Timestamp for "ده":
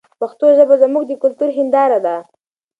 2.05-2.15